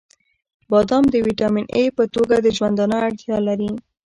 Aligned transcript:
•بادام 0.71 1.03
د 1.13 1.15
ویټامین 1.25 1.65
ای 1.77 1.85
په 1.97 2.03
توګه 2.15 2.35
د 2.39 2.47
ژوندانه 2.57 2.95
اړتیا 3.07 3.37
لري. 3.47 3.71